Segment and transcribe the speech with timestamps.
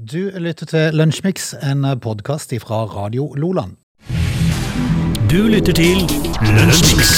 [0.00, 3.74] Du lytter til Lunsjmix, en podkast fra Radio Loland.
[5.28, 6.06] Du lytter til
[6.40, 7.10] Lunsjmix.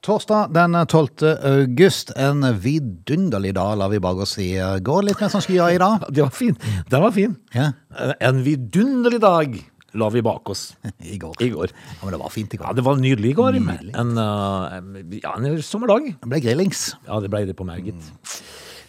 [0.00, 1.34] Torsdag den 12.
[1.44, 4.54] august, en vidunderlig dag, lar vi bak oss i.
[4.56, 6.06] Går litt mer som skyer i dag.
[6.08, 6.56] Det var fin.
[6.88, 7.36] Den var fin.
[7.52, 7.72] Ja,
[8.24, 9.58] En vidunderlig dag
[9.92, 10.70] la vi bak oss
[11.12, 11.36] i går.
[11.44, 11.74] i går.
[11.74, 12.70] Ja, men det var fint i går.
[12.70, 13.60] Ja, det var nydelig i går.
[13.60, 13.92] Nydelig.
[14.00, 16.14] En, uh, ja, en sommerdag.
[16.22, 16.94] Det ble grillings.
[17.04, 18.14] Ja, det ble det på meg, gitt.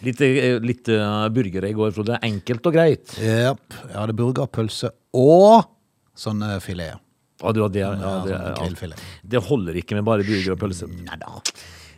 [0.06, 2.16] Litt, eh, litt uh, burgere i går, Frode.
[2.24, 3.12] Enkelt og greit.
[3.20, 3.66] Japp.
[3.84, 5.66] Jeg hadde burger, pølse og
[6.16, 7.00] sånn eh, filet.
[7.40, 8.38] Ja, du, det, ja, det,
[8.76, 8.96] sånn ja.
[9.32, 10.88] det holder ikke med bare burger og pølse.
[10.88, 11.40] Neida.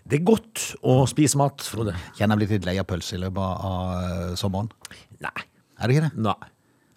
[0.02, 1.94] Det er godt å spise mat, Frode.
[2.18, 4.70] Kjenner jeg blitt litt lei av pølse i løpet av sommeren.
[5.22, 5.34] Nei.
[5.78, 6.26] Er det ikke det?
[6.26, 6.51] Nei.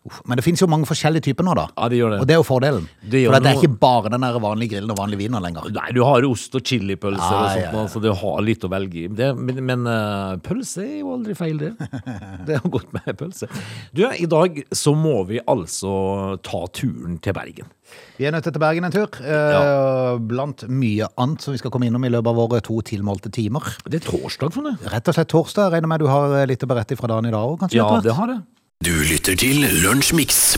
[0.05, 0.19] Uff.
[0.29, 1.63] Men det finnes jo mange forskjellige typer nå, da.
[1.73, 2.19] Ja, det gjør det.
[2.21, 2.83] Og det er jo fordelen.
[3.01, 5.69] Det For det er noe- ikke bare den der vanlige grillen og vanlig viner lenger.
[5.73, 7.85] Nei, du har ost og chilipølser og sånt, ja, ja.
[7.89, 9.07] så du har litt å velge i.
[9.09, 11.71] Det, men men uh, pølse er jo aldri feil, det.
[12.45, 13.49] Det er godt med pølse.
[13.97, 17.71] Du, i dag så må vi altså ta turen til Bergen.
[18.19, 20.17] Vi er nødt til Bergen en tur, Ja.
[20.21, 23.61] blant mye annet som vi skal komme innom i løpet av våre to tilmålte timer.
[23.89, 24.77] Det er torsdag, for noe.
[24.91, 25.69] Rett og slett torsdag.
[25.69, 27.81] Jeg regner med du har eh, litt å berette fra dagen i dag òg, kanskje?
[27.81, 28.43] Ja, det har jeg.
[28.83, 30.57] Du lytter til Lunsjmix.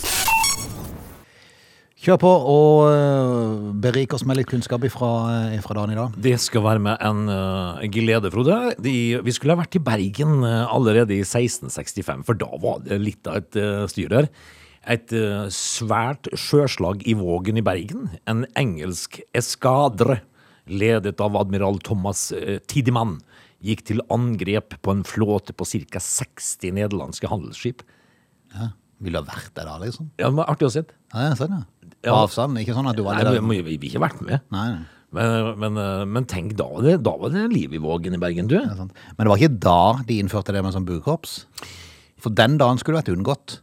[2.02, 5.10] Kjør på og eh, berik oss med litt kunnskap fra,
[5.54, 6.16] dagen i dag.
[6.26, 8.56] Det skal være med en uh, glede, Frode.
[8.82, 12.98] De, vi skulle ha vært i Bergen eh, allerede i 1665, for da var det
[13.04, 14.30] litt av et uh, styr der.
[14.90, 18.08] Et uh, svært sjøslag i Vågen i Bergen.
[18.26, 20.24] En engelsk eskadre,
[20.66, 23.20] ledet av admiral Thomas uh, Tidemann,
[23.62, 26.02] gikk til angrep på en flåte på ca.
[26.02, 27.86] 60 nederlandske handelsskip.
[28.56, 28.70] Ja.
[29.02, 30.10] Vil du ha vært der da, liksom?
[30.18, 30.82] Ja, men Artig å se.
[31.14, 31.64] Ja, jeg ser det.
[32.02, 32.14] På Ja.
[32.24, 33.42] avstand, ikke sånn at du var Nei, der.
[33.42, 34.42] vi, vi, vi har ikke vært med.
[34.52, 34.86] Nei, nei.
[35.18, 38.20] Men, men, eh, men tenk, da var, det, da var det liv i Vågen i
[38.20, 38.58] Bergen, du.
[38.58, 38.92] Det er sant.
[39.18, 39.78] Men det var ikke da
[40.10, 41.46] de innførte det med sånn bukorps.
[42.20, 43.60] For den dagen skulle vært unngått.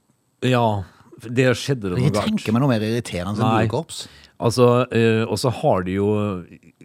[0.47, 0.85] Ja,
[1.25, 3.67] det skjedde det Jeg tenker meg noe mer irriterende enn Nei.
[3.67, 4.07] buekorps.
[4.45, 6.09] Altså, eh, og så har de jo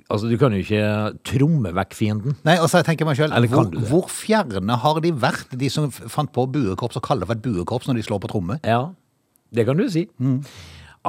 [0.09, 0.81] Altså, du kan jo ikke
[1.27, 2.33] tromme vekk fienden.
[2.47, 5.91] Nei, og så tenker jeg meg selv, hvor, hvor fjerne har de vært, de som
[5.93, 8.57] fant på buekorps og kaller det for et buekorps når de slår på tromme?
[8.65, 8.87] Ja,
[9.53, 10.07] det kan du si.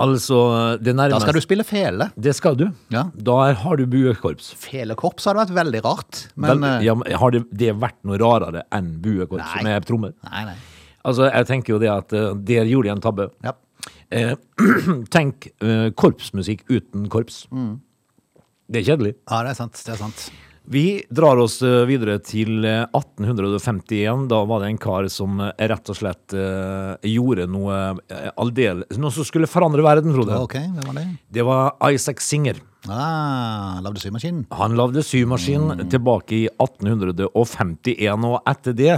[0.01, 0.37] Altså,
[0.79, 2.11] det nærmeste Da skal du spille fele.
[2.15, 2.67] Det skal du.
[2.93, 3.07] Ja.
[3.17, 4.53] Da har du buekorps.
[4.61, 6.95] Felekorps hadde vært veldig rart, men Vel, eh, ja,
[7.25, 9.65] har det, det vært noe rarere enn buekorps Nei.
[9.67, 10.15] med trommer?
[10.29, 10.57] Nei, nei.
[11.09, 13.31] Altså, jeg tenker jo det at eh, der gjorde de en tabbe.
[13.49, 13.57] Ja.
[14.13, 14.35] Eh,
[15.17, 17.47] tenk eh, korpsmusikk uten korps.
[17.51, 17.79] Mm.
[18.71, 19.17] Det er kjedelig.
[19.27, 19.81] ja, det er sant.
[19.83, 20.31] Det er sant.
[20.71, 24.29] Vi drar oss eh, videre til eh, 1851.
[24.31, 29.01] Da var det en kar som eh, rett og slett eh, gjorde noe eh, aldeles
[29.01, 30.37] Noe som skulle forandre verden, Frode.
[30.39, 31.07] Ok, hvem var det?
[31.33, 32.61] Det var Isaac Singer.
[32.89, 34.45] Ah, lagde symaskinen.
[34.57, 38.95] Han lagde symaskin tilbake i 1851, og etter det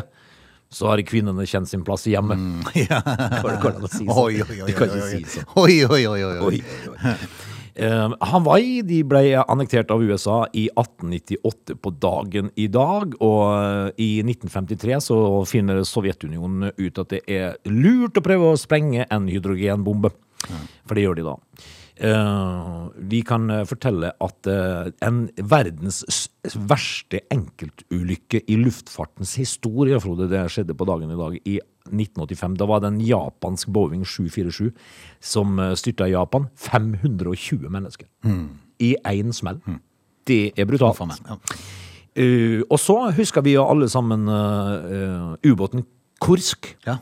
[0.72, 2.68] så har kvinnene kjent sin plass i hjemmet.
[2.84, 3.00] Ja.
[3.42, 4.12] Går å si sånn?
[4.12, 5.24] Oi, oi, oi, oi, oi.
[5.64, 6.38] Oi, oi, oi, oi, oi.
[6.46, 6.62] Oi,
[6.92, 13.44] oi, Eh, Hawaii de ble annektert av USA i 1898 på dagen i dag, og
[13.56, 15.18] eh, i 1953 så
[15.48, 20.12] finner Sovjetunionen ut at det er lurt å prøve å sprenge en hydrogenbombe.
[20.84, 21.38] For det gjør de da.
[22.02, 26.00] Eh, vi kan eh, fortelle at eh, en verdens
[26.56, 31.58] verste enkeltulykke i luftfartens historie, Frode, det skjedde på dagen i dag i
[31.90, 32.56] 1985.
[32.60, 34.72] Da var det en japansk Boeing 747
[35.20, 36.48] som eh, styrta i Japan.
[36.56, 38.08] 520 mennesker.
[38.82, 39.60] I én smell.
[40.26, 40.96] Det er brutalt.
[40.98, 41.22] For meg.
[41.28, 41.38] Ja.
[42.12, 45.86] Uh, og så husker vi jo alle sammen uh, uh, ubåten
[46.20, 46.74] Kursk.
[46.86, 46.98] ja.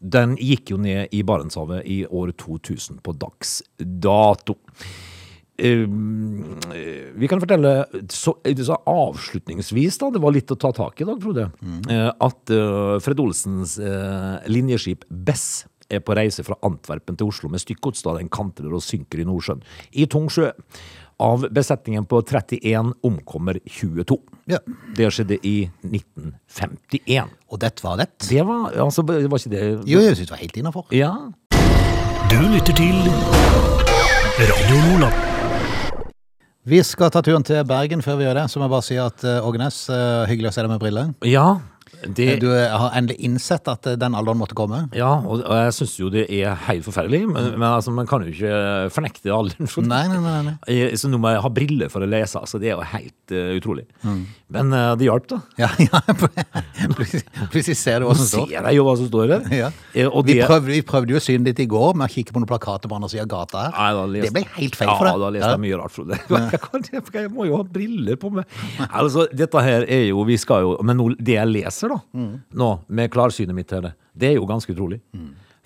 [0.00, 4.56] Den gikk jo ned i Barentshavet i år 2000 på dags dato.
[5.60, 5.86] Eh,
[7.20, 7.72] vi kan fortelle
[8.08, 11.50] så, så avslutningsvis, da, det var litt å ta tak i i dag, Frode,
[11.90, 17.50] eh, at eh, Fred Olsens eh, linjeskip Bess er på reise fra Antwerpen til Oslo
[17.50, 19.62] med stykkgods da den kantrer og synker i Nordsjøen.
[19.98, 20.52] I tung sjø.
[21.20, 24.16] Av besetningen på 31 omkommer 22.
[24.48, 24.60] Ja.
[24.96, 27.34] Det skjedde i 1951.
[27.52, 28.08] Og dette var det.
[28.24, 30.86] Det var, altså, det var ikke det Jo, jeg synes det var helt innafor.
[30.96, 31.12] Ja.
[32.30, 32.96] Du lytter til
[34.40, 35.29] Radio Lola.
[36.70, 38.44] Vi skal ta turen til Bergen før vi gjør det.
[38.52, 41.08] Så må jeg bare si at uh, Ågnes, eh, hyggelig å se deg med briller.
[41.26, 41.46] Ja,
[42.06, 44.82] det, Du eh, har endelig innsett at eh, den alderen måtte komme.
[44.96, 48.24] ja og, og jeg syns jo det er helt forferdelig, men, men altså, man kan
[48.24, 49.68] jo ikke fornekte alderen.
[49.70, 50.36] for- Nei, nei, nei.
[50.48, 50.54] nei.
[50.68, 53.34] Jeg- Så nå må jeg ha briller for å lese, altså det er jo helt
[53.34, 53.86] uh, utrolig.
[54.04, 54.22] Mm.
[54.50, 55.40] Men uh, det hjalp, da.
[55.60, 56.00] Ja, ja.
[56.96, 58.46] Plutselig, plutselig ser du hva som står.
[58.50, 59.44] ser jeg jo hva som står her.
[59.60, 59.70] Ja.
[60.10, 62.40] Og det, Vi prøvde, vi prøvde jo synet ditt i går med å kikke på
[62.42, 63.74] noen plakater på andre siden av gata her.
[63.76, 65.12] Nei, da lest, Det ble helt feil ja, for deg.
[65.14, 66.18] Ja, da leste jeg mye rart, Frode.
[66.90, 68.48] Jeg, jeg må jo ha briller på meg.
[68.88, 72.26] Altså, dette her er jo Vi skal jo Men nå, det jeg leser, da,
[72.62, 73.94] nå, med klarsynet mitt til det.
[74.16, 75.00] Det er jo ganske utrolig.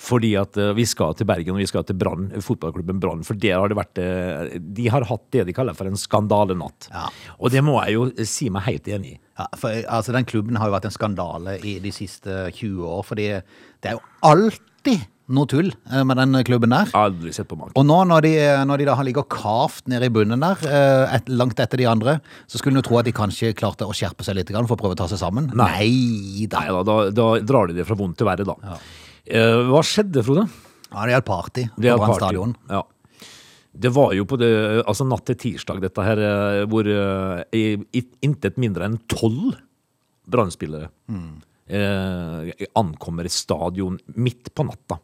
[0.05, 3.23] Fordi at uh, vi skal til Bergen, og vi skal til Brann, fotballklubben Brann.
[3.27, 6.89] For der har det vært uh, De har hatt det de kaller for en skandalenatt.
[6.91, 7.07] Ja.
[7.39, 9.19] Og det må jeg jo si meg helt enig i.
[9.39, 13.03] Ja, for altså, Den klubben har jo vært en skandale i de siste 20 år.
[13.07, 16.91] fordi det er jo alltid noe tull eh, med den klubben der.
[16.99, 17.75] Aldri sett på maken.
[17.81, 18.33] Og nå når de,
[18.69, 21.89] når de da har ligget kavt nede i bunnen der, eh, et, langt etter de
[21.89, 22.19] andre,
[22.51, 24.99] så skulle en tro at de kanskje klarte å skjerpe seg litt for å prøve
[24.99, 25.51] å ta seg sammen.
[25.57, 26.65] Nei da.
[26.65, 28.79] Nei da, da, da drar de det fra vondt til verre, da.
[29.25, 30.49] Eh, hva skjedde, Frode?
[30.95, 32.59] Ja, det gjaldt party Det på Brann stadion.
[32.71, 32.85] Ja.
[33.75, 34.51] Det var jo på det,
[34.85, 37.81] altså natt til tirsdag, dette her, eh, hvor eh,
[38.23, 39.57] intet mindre enn tolv
[40.31, 40.93] brannspillere
[41.67, 45.01] eh, ankommer stadion midt på natta.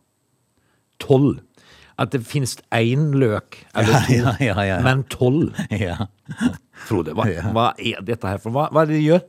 [1.03, 1.39] Tolv.
[2.01, 4.79] At det finnes én løk eller to, ja, ja, ja.
[4.85, 5.51] men tolv.
[5.75, 6.07] Ja.
[6.87, 8.55] Frode, hva, hva er dette her for?
[8.55, 9.25] Hva, hva er det de gjør?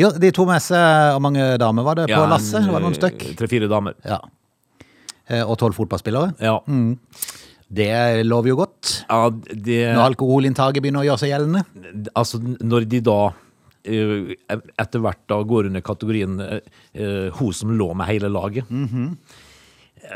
[0.00, 2.64] Jo, de tok med seg Hvor mange damer var det på lasset?
[2.66, 3.20] Det var noen stykk.
[3.38, 3.94] Tre-fire damer.
[4.02, 4.18] Ja.
[5.30, 6.32] Eh, Og tolv fotballspillere.
[6.42, 6.56] Ja.
[7.74, 7.86] Det
[8.26, 8.90] lover jo godt.
[9.06, 9.20] ja
[9.54, 11.62] det, Når alkoholinntaket begynner å gjøre seg gjeldende.
[12.18, 13.16] altså når de da
[13.86, 14.34] eh,
[14.82, 16.60] etter hvert da går under kategorien eh,
[16.98, 18.66] eh, hun som lå med hele laget.
[18.66, 19.14] Eh,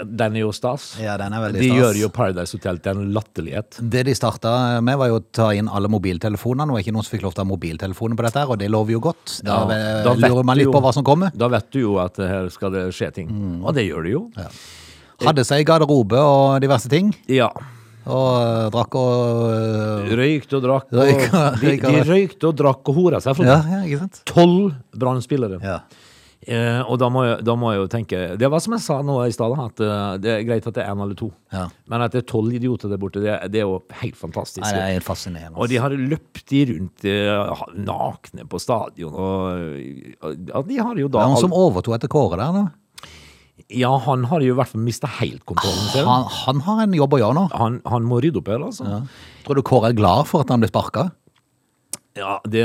[0.04, 0.90] Den er jo stas.
[1.00, 1.78] Ja, den er veldig de stas.
[1.80, 3.78] gjør jo Paradise Hotel til en latterlighet.
[3.94, 4.52] Det de starta
[4.84, 6.74] med, var jo å ta inn alle mobiltelefonene.
[6.76, 8.96] Det ikke noen som fikk lov til å ha mobiltelefoner på dette, og det lover
[8.98, 9.38] jo godt.
[9.46, 11.32] Da, Ja, da lurer man litt jo- på hva som kommer.
[11.34, 13.32] Da vet du jo at her skal det skje ting.
[13.64, 14.22] Og det gjør det jo.
[15.24, 17.14] Hadde seg garderobe og diverse ting.
[17.26, 17.48] Ja.
[18.08, 20.92] Og eh, drakk og eh, Røykte og drakk.
[20.92, 23.36] Og, og, de, de røykte og drakk og hora seg.
[23.36, 25.58] Tolv Ja, ja, brannspillere.
[25.60, 25.80] Ja.
[26.46, 29.00] Eh, og da må, jeg, da må jeg jo tenke Det var som jeg sa
[29.02, 31.32] nå i stad, at eh, det er greit at det er én eller to.
[31.50, 31.64] Ja.
[31.90, 34.62] Men at det er tolv idioter der borte, det, det er jo helt fantastisk.
[34.62, 35.58] Nei, det er helt fascinerende.
[35.58, 41.02] Og de har løpt de rundt eh, nakne på stadion, og, og ja, de har
[41.02, 42.64] jo Det da er noen som overtok etter Kåre der da?
[43.74, 45.88] Ja, han har jo i hvert fall mista helt kontrollen.
[45.90, 46.06] Selv.
[46.06, 47.48] Han, han har en jobb å gjøre nå.
[47.58, 49.02] Han, han må rydde opp her, altså.
[49.44, 51.10] Tror du Kåre er glad for at han ble sparka?
[52.16, 52.62] Ja, det,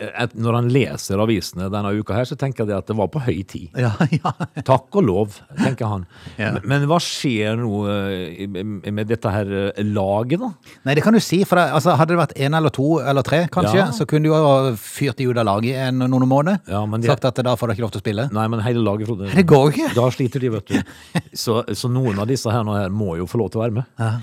[0.00, 3.20] et, når han leser avisene denne uka her, så tenker jeg at det var på
[3.26, 3.74] høy tid.
[3.76, 4.32] Ja, ja.
[4.64, 6.06] Takk og lov, tenker han.
[6.40, 6.50] Ja.
[6.54, 8.46] Men, men hva skjer nå eh,
[8.92, 10.50] med dette her eh, laget, da?
[10.86, 11.42] Nei, det kan du si.
[11.48, 13.86] For det, altså, hadde det vært én eller to eller tre, kanskje, Ja.
[13.96, 16.62] så kunne du jo fyrt de ut av laget i noen måneder.
[16.70, 18.28] Ja, men de- Sagt at da får du ikke lov til å spille.
[18.36, 19.28] Nei, men hele laget, Frode.
[19.34, 19.90] Det går ikke.
[19.96, 20.96] Da sliter de, vet du.
[21.46, 23.76] Så, så noen av disse her, nå her må jo få lov til å være
[23.80, 23.88] med.
[24.00, 24.18] Eh,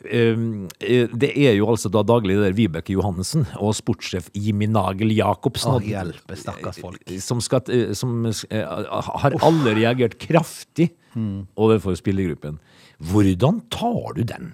[0.00, 5.76] det er jo altså da daglig leder Vibeke Johannessen og sportssjef Jimmy Nagel Jacobsen.
[5.76, 7.02] Å, hjelpe, stakkars folk.
[7.10, 10.90] eh, Som, skal, eh, som eh, har alle reagert kraftig
[11.58, 12.58] overfor spillergruppen.
[13.10, 14.52] Hvordan tar du den?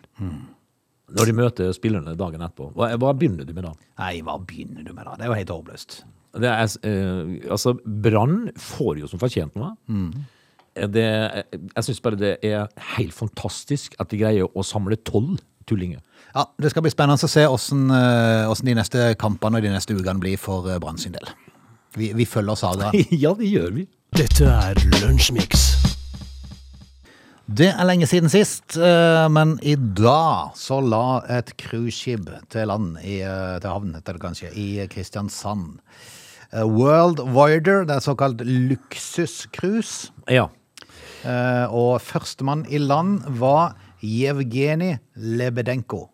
[1.06, 2.72] Når de møter spillerne dagen etterpå.
[2.74, 3.74] Hva, hva begynner du med da?
[4.00, 5.14] Nei, hva begynner du med da?
[5.20, 6.00] Det er jo helt håpløst.
[6.36, 9.76] Eh, altså, Brann får jo som fortjent noe.
[9.86, 10.24] Eh,
[10.76, 11.06] Det,
[11.52, 16.00] jeg syns bare det er helt fantastisk at de greier å samle tolv tullinger.
[16.34, 19.96] Ja, Det skal bli spennende å se åssen eh, de neste kampene og de neste
[19.96, 21.28] ukene blir for eh, Brann sin del.
[21.96, 22.96] Vi, vi følger sagaen.
[23.24, 23.86] ja, det gjør vi.
[24.16, 25.64] Dette er Lunsjmix.
[27.46, 32.96] Det er lenge siden sist, eh, men i dag så la et cruiseskip til land,
[33.00, 35.78] i, til havn heter det kanskje, i Kristiansand.
[36.52, 40.12] World Voyager, det er såkalt luksuscruise.
[40.30, 40.46] Ja.
[41.26, 46.06] Eh, Og førstemann i land var Jevgenij Lebedenko.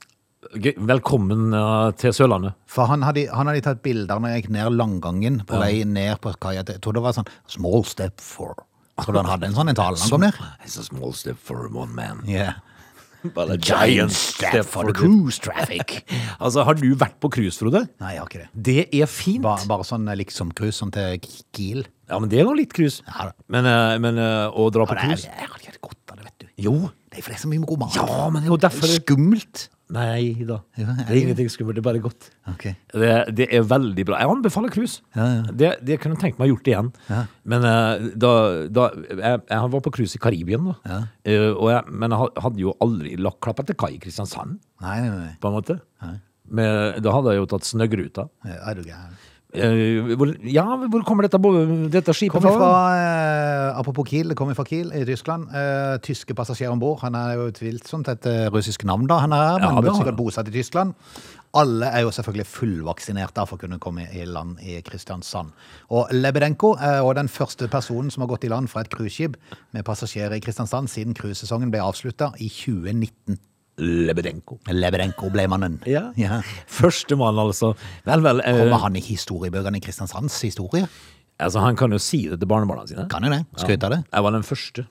[0.53, 2.57] Velkommen eh, til Sørlandet.
[2.67, 6.19] For han hadde, han hadde tatt bilder når jeg gikk ned langgangen på vei ned
[6.25, 6.65] på kaia.
[6.67, 8.57] Jeg tror det var sånn Small step for
[9.03, 10.37] Tror du han hadde en sånn en tale han kom ned?
[10.63, 12.21] It's a small step for one man.
[12.29, 12.59] Yeah.
[13.53, 16.03] A Giant step for cruise traffic.
[16.41, 17.85] altså, har du vært på cruise, Frode?
[18.03, 18.49] Nei, jeg har ikke det.
[18.69, 19.43] Det er fint.
[19.45, 21.21] Bare, bare sånn eh, liksom-cruise sånn til
[21.55, 21.85] Kiel.
[22.11, 23.05] Ja, men det er jo litt cruise.
[23.09, 23.37] Ja da.
[23.53, 26.27] Men, eh, men eh, å dra på cruise jeg har ikke hatt godt av det,
[26.31, 26.49] vet du.
[26.67, 26.75] Jo.
[27.13, 27.95] Det er for det er så mye roman.
[27.97, 29.69] Ja, men det er jo derfor det- Skummelt.
[29.93, 30.57] Nei da.
[30.81, 31.77] Ja, Det er ingenting skummelt.
[31.77, 32.31] Det er bare godt.
[32.55, 32.73] Okay.
[32.95, 34.21] Det, det er veldig bra.
[34.23, 35.03] Jeg anbefaler cruise.
[35.17, 35.43] Ja, ja.
[35.53, 36.89] Det, det kunne jeg tenkt meg gjort igjen.
[37.45, 38.33] Men eh, da,
[38.73, 40.77] da jeg, jeg var på cruise i Karibien, da.
[40.89, 41.01] Ja.
[41.29, 45.11] Eh, jeg, men jeg hadde jo aldri lagt klapp etter kai i Kristiansand, Nei, nei,
[45.27, 45.35] nei.
[45.43, 45.79] på en måte.
[46.53, 48.27] Men, da hadde jeg jo tatt snøggruta.
[48.49, 49.13] Ja, Er du gæren?
[49.53, 51.37] Eh, hvor, ja, hvor kommer dette,
[51.93, 52.71] dette skipet Kommer fra?
[52.97, 55.51] eh, apropos Kiel, det kommer fra Kiel i Tyskland.
[55.53, 57.03] Eh, tyske passasjerer om bord.
[57.03, 60.57] Han er jo utvilsomt et russisk navn, da, han er, men ja, sikkert bosatt i
[60.57, 60.97] Tyskland.
[61.53, 65.53] Alle er jo selvfølgelig fullvaksinerte for å kunne komme i land i Kristiansand.
[65.93, 69.37] Og Lebedenko er også den første personen som har gått i land fra et cruiseskip
[69.77, 73.37] med passasjerer i Kristiansand siden cruisesesongen ble avslutta i 2019.
[73.79, 74.59] Lebedenko.
[74.69, 75.79] Lebedenko ble mannen.
[75.89, 76.11] Ja.
[76.21, 76.43] Ja.
[76.69, 77.73] Førstemann, altså.
[78.07, 78.43] Vel, vel.
[78.45, 80.87] eh, Kommer han i historiebøkene i Kristiansands historie?
[81.41, 83.09] Altså, han kan jo si det til barnebarna sine.
[83.11, 83.41] Kan jo det?
[83.59, 84.03] Skryte av det?
[84.13, 84.85] Jeg var den første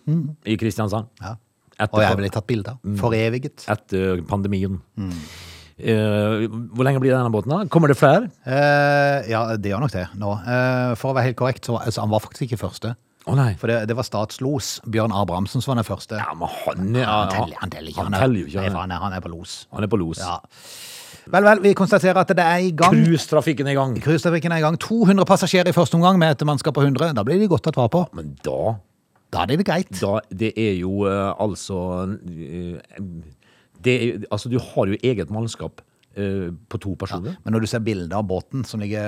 [0.50, 1.08] i Kristiansand.
[1.22, 1.36] Ja.
[1.82, 2.82] Etter, Og jeg ble tatt bilde av.
[3.00, 3.64] Foreviget.
[3.72, 4.76] etter pandemien.
[5.82, 6.44] Eh,
[6.76, 7.50] hvor lenge blir denne båten?
[7.54, 7.64] da?
[7.74, 8.28] Kommer det flere?
[8.46, 10.34] Uh, ja, det gjør nok det nå.
[10.46, 12.94] Uh, for å være helt korrekt, så altså, han var faktisk ikke første.
[13.30, 13.52] Å nei.
[13.62, 14.80] For det, det var statslos.
[14.90, 16.18] Bjørn Abrahamsen som var den første.
[16.18, 18.04] Ja, men han, ja, han teller, han teller ikke.
[18.08, 18.62] Han er- teller jo ikke.
[18.62, 19.68] Nei, Han for er, han er, han er på los.
[19.72, 20.18] han er på los.
[20.24, 20.40] Ja.
[21.32, 22.96] Vel, vel, vi konstaterer at det er i gang.
[22.98, 23.94] Cruisetrafikken er i gang.
[24.02, 24.78] Cruisetrafikken er i gang.
[24.82, 27.14] 200 passasjerer i første omgang med et mannskap på 100.
[27.16, 28.08] Da blir de godt tatt vare på.
[28.18, 28.78] Men da
[29.32, 29.94] Da er det greit.
[30.02, 31.78] Da, det er jo eh, altså
[32.26, 32.82] eh,
[33.86, 35.80] det er, Altså, du har jo eget mannskap
[36.12, 37.38] på to personer.
[37.46, 39.00] Men når du ser bilder av båten som ligger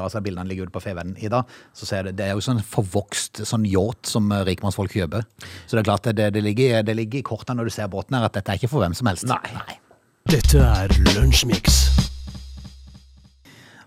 [0.00, 1.44] Altså bildene ligger ute på Fevennen i dag,
[1.76, 5.26] så ser du det er jo sånn forvokst sånn yacht som eh, rikmannsfolk kjøper.
[5.68, 7.90] Så det er klart det, det, det, ligger, det ligger i kortene når du ser
[7.92, 9.28] båten her, at dette er ikke for hvem som helst.
[9.28, 9.76] Nei.
[10.28, 11.76] Dette er Lunsjmix.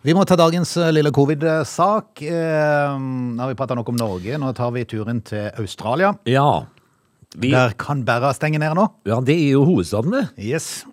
[0.02, 2.22] Vi må ta dagens eh, lille covid-sak.
[2.26, 4.38] Eh, Nå har vi prata nok om Norge.
[4.42, 6.14] Nå tar vi turen til Australia.
[6.30, 6.48] Ja.
[7.38, 8.88] Vi, Der Canberra stenger ned nå.
[9.08, 10.26] ja, det er jo hovedstaden, det.
[10.42, 10.84] Yes.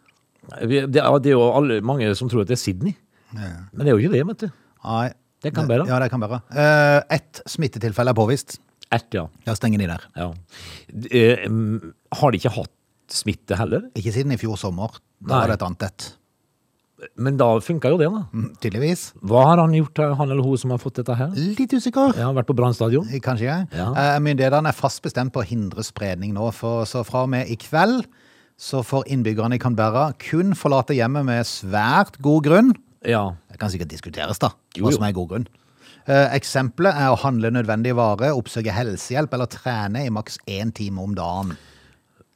[0.49, 2.97] Det er, jo alle, mange som tror at det er Sydney.
[3.35, 4.49] Men det er jo ikke det, vet du.
[4.85, 5.09] Nei.
[5.45, 5.87] Det kan bære.
[5.87, 6.41] Ja, det kan bære.
[6.51, 8.59] Uh, Ett smittetilfelle er påvist.
[8.91, 9.27] Ett, ja.
[9.47, 10.07] Ja, stenger de der.
[10.17, 10.33] ja.
[11.13, 12.73] Eh, mm, har de ikke hatt
[13.13, 13.85] smitte heller?
[13.99, 14.97] Ikke siden i fjor sommer.
[15.21, 15.43] Da Nei.
[15.43, 16.07] var det et annet et.
[17.21, 18.25] Men da funka jo det, da.
[18.33, 19.03] Mm, Tydeligvis.
[19.23, 21.37] Hva har han gjort, eh, han eller hun som har fått dette her?
[21.37, 22.17] Litt usikker.
[22.19, 23.07] Ja, vært på Brann stadion?
[23.23, 23.53] Kanskje.
[23.77, 23.91] Ja.
[23.93, 27.53] Uh, Myndighetene er fast bestemt på å hindre spredning nå, for, så fra og med
[27.53, 28.09] i kveld
[28.59, 32.73] så får innbyggerne i Canberra kun forlate hjemmet med svært god grunn.
[33.07, 33.23] Ja.
[33.53, 34.51] Det kan sikkert diskuteres, da,
[34.81, 35.47] hva som er god grunn.
[36.09, 41.05] Eh, Eksempelet er å handle nødvendige varer, oppsøke helsehjelp eller trene i maks én time
[41.05, 41.55] om dagen.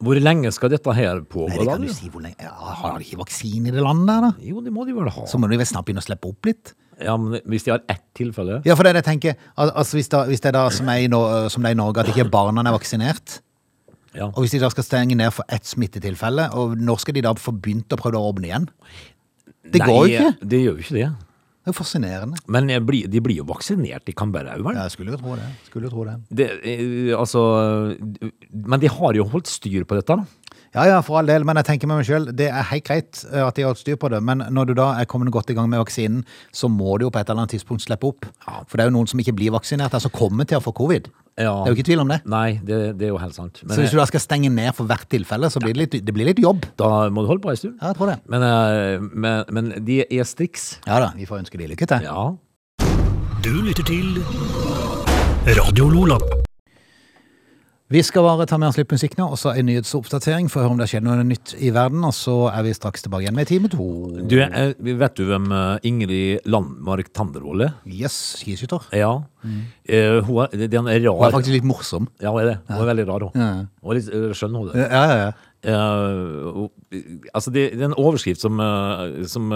[0.03, 1.95] Hvor lenge skal dette her Nei, det kan du du?
[1.95, 4.31] si hvor lenge ja, Har de ikke vaksine i det landet der, da?
[4.43, 5.27] Jo, det må de vel ha.
[5.31, 6.73] Så må de vel snart begynne å slippe opp litt?
[6.99, 9.37] Ja, men Hvis de har ett tilfelle Ja, for det er det jeg tenker.
[9.57, 11.09] Al altså, hvis, da, hvis det er da som, er i
[11.55, 13.39] som det er i Norge, at ikke barna er vaksinert,
[14.15, 14.29] ja.
[14.29, 17.35] og hvis de da skal stenge ned for ett smittetilfelle, og når skal de da
[17.39, 18.71] få begynt å prøve å åpne igjen?
[19.63, 20.49] Det Nei, går jo ikke.
[20.53, 21.11] Det gjør jo ikke det.
[21.63, 22.41] Det er fascinerende.
[22.51, 24.75] Men blir, de blir jo vaksinert i Canberra òg, vel?
[24.75, 25.47] Ja, jeg skulle jo tro det.
[25.69, 26.17] Skulle jo tro det.
[26.35, 27.43] Det, eh, altså
[28.51, 30.42] Men de har jo holdt styr på dette, da.
[30.73, 33.19] Ja, ja, for all del, men jeg tenker med meg selv, det er helt greit
[33.29, 35.51] eh, at de har hatt styr på det, men når du da er kommet godt
[35.53, 38.25] i gang med vaksinen, så må du jo på et eller annet tidspunkt slippe opp.
[38.47, 38.63] Ja.
[38.65, 41.11] For det er jo noen som ikke blir vaksinert, altså kommer til å få covid.
[41.37, 41.53] Ja.
[41.65, 42.19] Det er jo ikke tvil om det.
[42.29, 43.61] Nei, det, det er jo helt sant.
[43.65, 45.97] Men Så hvis du da skal stenge ned for hvert tilfelle, så blir det litt,
[46.09, 46.65] det blir litt jobb.
[46.81, 47.77] da må du holde på ei stund.
[47.81, 48.19] Ja, jeg tror det.
[48.33, 50.79] Men, eh, men, men de er striks.
[50.89, 52.09] Ja da, vi får ønske de lykke til.
[52.09, 52.31] Ja.
[53.45, 54.23] Du lytter til
[55.59, 56.21] Radio Lola.
[57.93, 60.65] Vi skal bare ta med oss litt musikk nå, og så en nyhetsoppdatering for å
[60.65, 63.27] høre om det har skjedd noe nytt i verden, og så er vi straks tilbake
[63.27, 63.89] igjen med time to.
[64.31, 64.71] Du, eh,
[65.03, 67.75] vet du hvem eh, Ingrid Landmark Tandervold er?
[67.85, 68.87] Yes, skiskytter.
[68.97, 69.11] Ja.
[69.85, 72.09] Eh, hun er, den er rar Hun er faktisk litt morsom.
[72.23, 72.55] Ja, hun er det.
[72.71, 73.43] Hun er veldig rar, hun.
[73.45, 73.51] Ja.
[73.83, 74.71] Hun er litt skjønn, hun.
[74.73, 75.33] Ja, ja, ja.
[75.63, 76.65] Uh,
[77.37, 78.57] altså, det, det er en overskrift som,
[79.31, 79.53] som,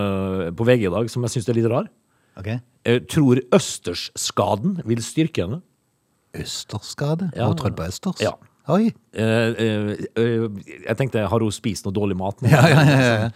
[0.60, 1.88] på VG i dag som jeg syns er litt rar.
[2.36, 2.60] Okay.
[2.84, 5.62] Uh, tror Østersskaden vil styrke henne?
[6.42, 7.30] Østerskade?
[7.36, 7.48] Ja.
[7.50, 8.22] Hun trødde på Østers?
[8.24, 8.34] Ja.
[8.68, 8.90] Oi.
[9.14, 10.48] Eh, eh, eh,
[10.88, 12.42] jeg tenkte, har hun spist noe dårlig mat?
[12.42, 12.50] nå?
[12.50, 13.30] Ja, ja, ja, ja.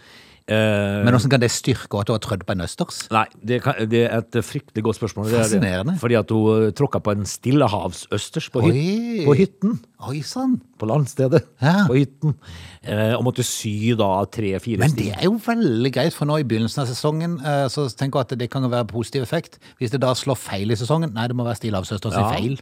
[0.51, 2.97] Men hvordan kan det styrke at hun har trødd på en Østers?
[3.13, 5.29] Nei, det, kan, det er et fryktelig godt spørsmål.
[5.29, 5.45] Er.
[5.45, 5.93] Fascinerende.
[6.01, 9.77] Fordi at hun tråkka på en stillehavsøsters på, hyt, på hytten.
[10.09, 10.57] Oi sann.
[10.81, 11.45] På landstedet.
[11.61, 11.85] Ja.
[11.87, 12.35] På hytten.
[12.83, 16.47] Eh, og måtte sy da tre-fire Men det er jo veldig greit, for nå i
[16.49, 19.61] begynnelsen av sesongen eh, så tenker jeg at det kan være positiv effekt.
[19.79, 22.27] Hvis det da slår feil i sesongen Nei, det må være Stillehavsøsters Ja.
[22.33, 22.57] feil.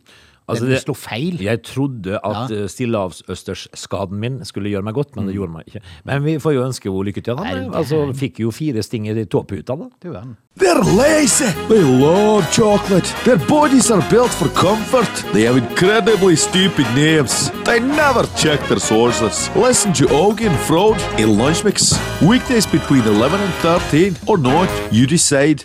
[0.49, 1.37] Altså, det, slo feil.
[1.43, 2.61] Jeg trodde at Ja.
[2.61, 2.67] ja.
[2.67, 5.81] stillehavsøstersskaden min skulle gjøre meg godt, men det gjorde meg ikke.
[6.05, 7.37] Men vi får jo ønske henne lykke til.
[7.37, 10.21] Han Altså, fikk jo fire stinger i tåputa, da.
[10.59, 11.47] They're lazy.
[11.69, 13.07] They love chocolate.
[13.23, 15.23] Their bodies are built for comfort.
[15.33, 17.51] They have incredibly stupid names.
[17.65, 19.49] They never check their sources.
[19.55, 21.93] Listen to Augie and Frode in Lunch Mix.
[22.21, 25.63] Weekdays between 11 and 13 or not, you decide.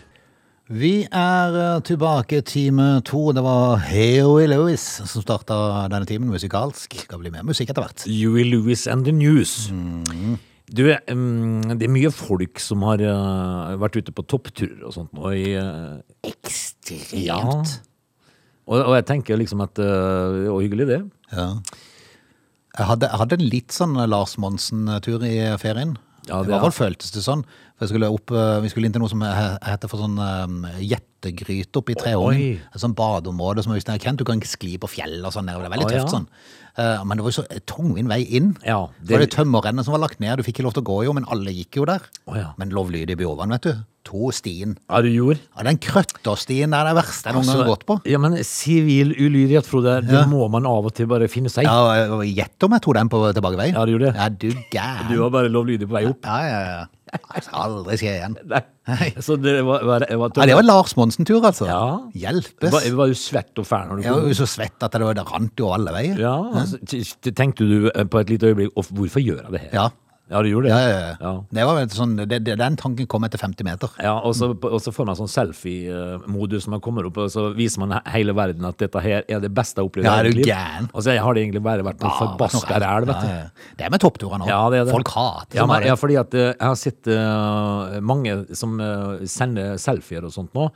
[0.72, 3.26] Vi er eh, tilbake time to.
[3.36, 5.56] Det var Huey Lewis som starta
[5.92, 6.94] denne timen musikalsk.
[7.04, 8.06] Skal bli mer musikk etter hvert.
[8.08, 9.68] Huey Lewis and the News.
[10.74, 15.12] Du, mm, det er mye folk som har eh, vært ute på toppturer og sånt
[15.12, 15.98] nå i eh,
[16.30, 17.74] Ekstremt.
[18.64, 21.02] Og, og jeg tenker liksom at eh, Det var hyggelig, det.
[21.36, 21.50] Ja.
[22.78, 25.92] Jeg hadde, jeg hadde en litt sånn Lars Monsen-tur i ferien.
[26.24, 27.44] Ja, I hvert er- fall føltes det sånn.
[27.78, 31.80] For skulle opp, eh, vi skulle inn til noe som heter for sånn um, jettegryte
[31.80, 32.60] oppe i Treungen.
[32.70, 35.46] Et sånt badeområde som er kjent, du kan skli på fjell og sånn.
[35.50, 36.28] der, Det er veldig tøft sånn.
[36.78, 38.52] Eh, men det var jo så tungvint vei inn.
[38.66, 39.10] Ja, det...
[39.14, 40.38] var det- det tømmerrennet som var lagt ned.
[40.38, 42.02] Du fikk ikke lov til å gå jo, men alle gikk jo der.
[42.26, 42.52] Oh, ja.
[42.58, 43.74] Men lovlydig bjåvann, vet du.
[44.04, 44.76] To stien.
[44.90, 45.38] Ja, du gjorde?
[45.56, 47.96] Ja, den krøtterstien der er det verste jeg noen gang har gått på.
[48.10, 50.26] Ja, men sivil ulydighet, Frode, det Ja.
[50.30, 51.66] må man av og til bare finne seg i.
[51.70, 53.72] Ja, Gjett om jeg tok den på tilbakeveien.
[53.74, 54.16] Ja, du gjorde det.
[54.20, 55.08] Ja, du gæren.
[55.10, 56.20] Du var bare lovlydig på vei opp.
[56.22, 56.84] Ja, ja, ja.
[57.14, 58.34] Det skal aldri skje igjen.
[58.90, 59.08] Nei.
[59.24, 61.66] Så det var, var, var, Ja, det var Lars Monsen-tur, altså.
[61.70, 61.82] Ja.
[62.14, 62.72] Hjelpes.
[62.74, 65.24] var, var du svett og fæl Jeg var jo så svett at det, var- det
[65.30, 66.18] rant jo alle veier.
[66.20, 66.80] Ja, altså,
[67.30, 69.70] tenkte du eh, på et lite øyeblikk Hvorfor gjør jeg det her?
[69.78, 69.86] Ja.
[70.32, 70.72] Ja, du gjorde det?
[70.72, 71.32] Ja, ja, ja.
[71.52, 73.90] Det var sånn, det, det, den tanken kom etter 50 meter.
[74.00, 77.82] Ja, og så, og så får man sånn selfie-modus man kommer opp, og så viser
[77.84, 80.40] man hele verden at dette her er det beste jeg har opplevd Ja, er du
[80.40, 80.88] gæren?
[80.94, 83.08] Og så har det egentlig bare vært forbaska ræl.
[83.12, 83.68] Ja, ja.
[83.76, 84.48] Det er med toppturer nå.
[84.48, 84.96] Ja, det det.
[84.96, 89.20] Folk hater Ja, men, ja, fordi at eh, jeg har sett uh, mange som uh,
[89.28, 90.70] sender selfier og sånt nå.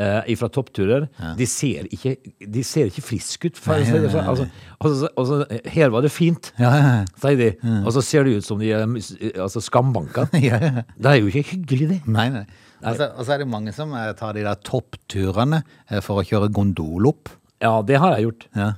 [0.00, 1.04] Uh, fra toppturer.
[1.36, 3.58] De ser ikke De ser ikke friske ut.
[3.68, 4.22] Nei, nei, nei, nei.
[4.30, 4.46] Altså,
[4.80, 7.04] altså, altså, her var det fint, Ja, ja, ja.
[7.20, 7.50] sier de.
[7.84, 10.28] Og så ser det ut som de er altså, skambanka.
[10.40, 10.86] Ja, ja.
[10.96, 12.00] Det er jo ikke hyggelig, det.
[12.08, 12.46] Nei, nei.
[12.80, 16.22] Og så og så er det mange som eh, tar de der toppturene eh, for
[16.22, 17.28] å kjøre gondol opp.
[17.60, 18.46] Ja, det har jeg gjort.
[18.56, 18.70] Ja.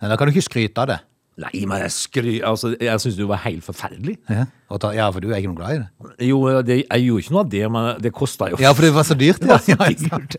[0.00, 0.98] Men Da kan du ikke skryte av det.
[1.38, 2.32] Nei, men jeg skry...
[2.42, 4.16] Altså, jeg syns det var helt forferdelig.
[4.26, 4.46] Ja.
[4.82, 6.16] Ta, ja, for du er ikke noe glad i det.
[6.26, 8.90] Jo, det, jeg gjorde ikke noe av det, men det kosta jo Ja, for det
[8.96, 9.46] var så dyrt.
[9.46, 10.36] Ja, Det var sant?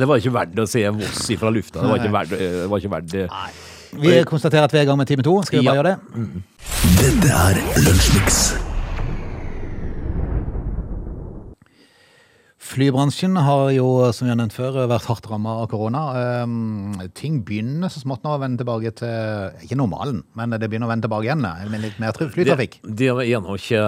[0.00, 1.80] Det var ikke verdt å se Voss fra lufta.
[1.84, 3.24] Det var ikke verdt, det var ikke verdt det.
[4.04, 5.38] Vi konstaterer at vi er i gang med time to.
[5.46, 5.82] Skal vi bare Ja.
[5.82, 6.44] gjøre det?
[6.98, 8.44] Dette er Lunsjmix.
[12.74, 16.00] Flybransjen har jo, som vi har nevnt før, vært hardt ramma av korona.
[16.42, 20.88] Um, ting begynner så smått nå å vende tilbake til Ikke normalen, men det begynner
[20.88, 22.80] å vende tilbake igjen eh, med litt mer flytrafikk.
[22.82, 23.84] Det, det er nå ikke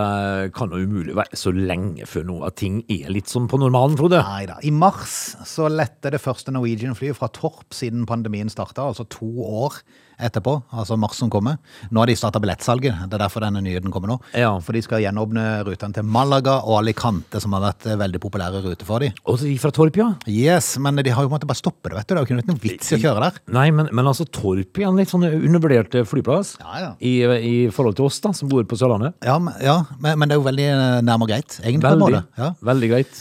[0.54, 3.98] kan jo umulig være så lenge før nå at ting er litt sånn på normalen,
[3.98, 4.22] Frode.
[4.22, 4.60] Nei da.
[4.62, 9.80] I mars så lette det første Norwegian-flyet fra Torp siden pandemien starta, altså to år
[10.16, 11.58] etterpå, altså mars som kommer.
[11.90, 14.16] Nå har de starta billettsalget, det er derfor denne nyheten kommer nå.
[14.36, 14.54] Ja.
[14.64, 18.62] For de skal gjenåpne rutene til Malaga og Alicante, som har vært eh, veldig populære
[18.64, 19.16] ruter for dem.
[19.26, 20.08] Og så fra Torp, ja.
[20.30, 22.14] Yes, men de har jo måttet bare stoppe det, vet du.
[22.14, 23.40] Det har jo ikke noen vits i å kjøre der.
[23.56, 26.92] Nei, men, men altså Torp er en litt sånn undervurdert eh, flyplass Ja, ja.
[27.00, 29.16] I, I forhold til oss da, som bor på Sørlandet.
[29.26, 30.68] Ja, men, ja, men, men det er jo veldig
[31.06, 31.96] nærmere greit, egentlig.
[31.96, 33.20] Veldig, veldig greit.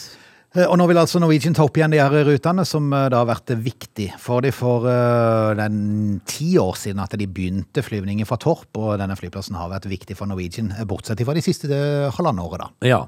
[0.56, 3.22] Eh, Og nå vil altså Norwegian ta opp igjen de her rutene, som eh, da
[3.22, 8.28] har vært viktig for de for eh, den ti år siden at de begynte flyvninger
[8.30, 11.70] fra Torp, og denne flyplassen har vært viktig for Norwegian, bortsett fra de siste
[12.16, 12.72] halvannet året da.
[12.88, 13.02] Ja.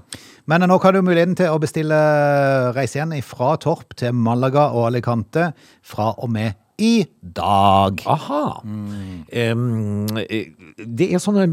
[0.48, 1.98] Men nå kan du muligheten til å bestille
[2.76, 5.52] reise igjen fra Torp til Malaga og Alicante
[5.84, 8.04] fra og med i dag.
[8.06, 8.62] Aha.
[8.64, 9.24] Mm.
[9.32, 10.52] Eh,
[10.86, 11.48] det er sånne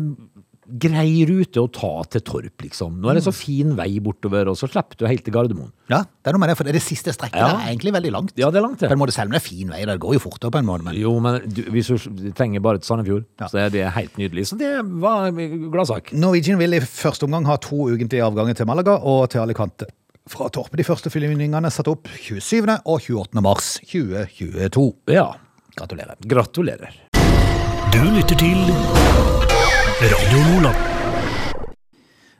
[0.68, 2.96] grei rute å ta til Torp, liksom.
[3.00, 5.72] Nå er det så fin vei bortover, og så slipper du helt til Gardermoen.
[5.92, 7.48] Ja, det er noe med det, for det siste strekket Ja.
[7.58, 8.32] er egentlig veldig langt.
[8.40, 8.88] Ja, det er langt, det.
[8.88, 10.66] På en måte, selv om det er fin vei, det går jo fortere på en
[10.66, 13.46] måte, men Jo, men du, hvis du trenger bare til Sandefjord, Ja.
[13.48, 14.46] så er det helt nydelig.
[14.48, 16.12] Så det var en gladsak.
[16.12, 19.86] Norwegian vil i første omgang ha to ukentlige avganger til Malaga og til Alicante
[20.26, 20.74] fra Torp.
[20.74, 22.80] De første flyvningene er satt opp 27.
[22.86, 23.42] og 28.
[23.42, 24.94] mars 2022.
[25.08, 25.34] Ja.
[25.76, 26.16] Gratulerer.
[26.26, 26.94] Gratulerer.
[27.92, 29.53] Du lytter til
[30.04, 30.80] Radio Nordland.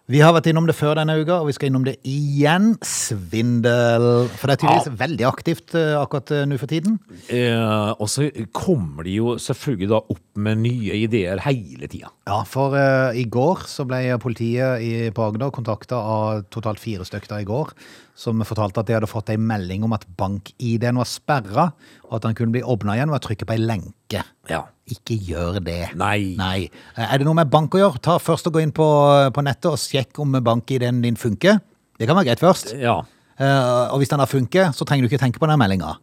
[0.05, 2.74] Vi har vært innom det før denne uka, og vi skal innom det igjen.
[2.85, 4.27] Svindel.
[4.37, 6.98] For det er tydeligvis veldig aktivt eh, akkurat eh, nå for tiden.
[7.33, 12.12] Eh, og så kommer de jo selvfølgelig da opp med nye ideer hele tida.
[12.29, 17.09] Ja, for eh, i går så ble politiet i, på Agder kontakta av totalt fire
[17.09, 17.72] stykker i går,
[18.14, 21.64] som fortalte at de hadde fått ei melding om at bank-ID-en var sperra,
[22.07, 24.22] og at den kunne bli åpna igjen ved å trykke på ei lenke.
[24.50, 24.62] Ja.
[24.90, 25.94] Ikke gjør det.
[25.98, 26.35] Nei.
[26.38, 26.68] Nei.
[26.94, 28.03] Eh, Er det noe med bank å gjøre?
[28.05, 28.87] Ta først og Gå inn på,
[29.35, 31.59] på nettet og sjekk om bank-ID-en din funker.
[31.98, 32.74] Det kan være greit først.
[32.79, 33.00] Ja.
[33.35, 35.96] Uh, og hvis den da funker, så trenger du ikke tenke på den meldinga.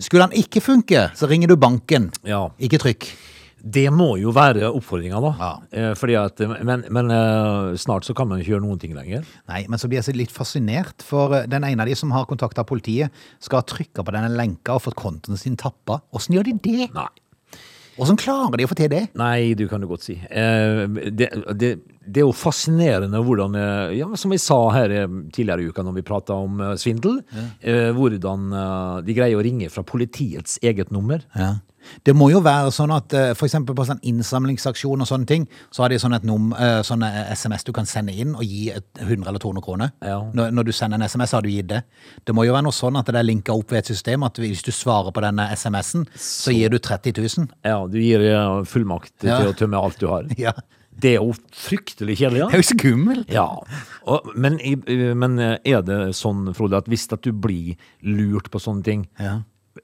[0.00, 2.08] Skulle den ikke funke, så ringer du banken.
[2.24, 2.46] Ja.
[2.56, 3.10] Ikke trykk.
[3.66, 5.32] Det må jo være oppfordringa, da.
[5.40, 5.50] Ja.
[5.74, 9.26] Eh, fordi at, men men eh, snart så kan man ikke gjøre noen ting lenger.
[9.50, 12.14] Nei, men så blir jeg så litt fascinert, for eh, den ene av de som
[12.14, 15.98] har kontakta politiet, skal ha trykka på denne lenka og fått kontoen sin tappa.
[16.14, 16.90] Åssen gjør de det?
[16.94, 17.10] Nei.
[17.96, 19.06] Åssen klarer de å få til det?
[19.16, 20.18] Nei, du kan jo godt si.
[20.28, 20.84] Eh,
[21.16, 21.70] det, det,
[22.06, 25.82] det er jo fascinerende hvordan eh, ja, Som vi sa her eh, tidligere i uka
[25.86, 27.20] når vi prata om eh, svindel.
[27.60, 28.50] Eh, hvordan
[29.06, 31.24] de greier å ringe fra politiets eget nummer.
[31.34, 31.56] Ja.
[32.02, 33.52] Det må jo være sånn at f.eks.
[33.68, 36.48] på sånn innsamlingsaksjon og sånne ting, så har de sånn et num,
[36.82, 39.92] sånne SMS du kan sende inn og gi 100 eller 200 kroner.
[40.02, 40.16] Ja.
[40.34, 41.84] Når, når du sender en SMS, har du gitt det.
[42.26, 44.42] Det må jo være noe sånn at det er linka opp ved et system, at
[44.42, 47.46] hvis du svarer på denne SMS-en, så gir du 30 000.
[47.70, 48.26] Ja, du gir
[48.66, 49.38] fullmakt fullmakt Ja.
[49.40, 50.26] til å tømme alt du har.
[50.46, 50.52] Ja.
[50.98, 53.32] Det er jo fryktelig kjedelig, Det er jo så skummelt.
[53.34, 53.46] Ja,
[54.08, 54.56] og, men,
[55.18, 59.42] men er det sånn, Frode, at hvis at du blir lurt på sånne ting, Ja.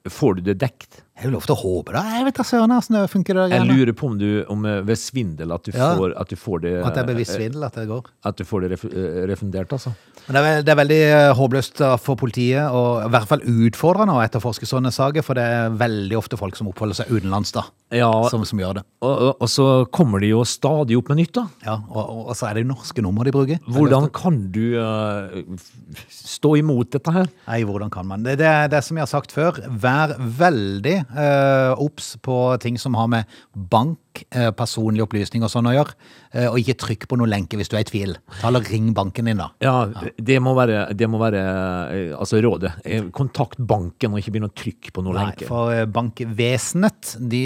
[0.09, 1.03] får du det dekt?
[1.21, 2.01] Jeg vil å håpe det.
[2.15, 3.37] Jeg vet da søren hvordan det funker.
[3.37, 5.91] Det Jeg lurer på om du, om eh, ved svindel, at du, Ja.
[5.95, 8.09] får, at du får det At det er bevisst svindel at det går.
[8.25, 9.93] At du får det ref, eh, refundert, altså.
[10.27, 14.15] Men det er, det er veldig eh, håpløst for politiet, og i hvert fall utfordrende
[14.15, 17.65] å etterforske sånne saker, for det er veldig ofte folk som oppholder seg utenlands da,
[17.93, 18.85] Ja, som, som gjør det.
[19.03, 21.45] og, og, og så kommer de jo stadig opp med nytt, da.
[21.67, 23.59] Ja, og, og, så er det jo norske nummer de bruker.
[23.67, 25.59] Hvordan kan du uh,
[26.07, 27.27] stå imot dette her?
[27.49, 28.23] Nei, hvordan kan man?
[28.25, 29.59] Det, det er det som jeg har sagt før.
[29.83, 33.99] Vær veldig eh, obs på ting som har med bank,
[34.31, 35.95] eh, personlige opplysninger og sånn å gjøre.
[36.33, 38.15] Eh, og ikke trykk på noen lenke hvis du er i tvil.
[38.39, 39.49] Ta eller ring banken din, da.
[39.63, 42.73] Ja, det må være, det må være eh, altså rådet.
[43.15, 45.49] Kontakt banken og ikke begynn å trykke på noen Nei, lenker.
[45.51, 47.43] for bankvesenet de,